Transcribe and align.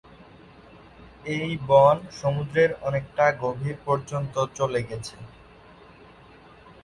এই 1.35 1.49
বন 1.69 1.97
সমুদ্রের 2.19 2.71
অনেকটা 2.87 3.25
গভীর 3.43 3.77
পর্যন্ত 3.85 4.35
চলে 4.57 4.81
গেছে। 4.89 5.15